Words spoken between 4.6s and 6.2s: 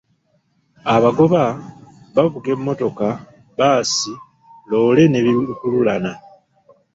loole ne bi lukululana.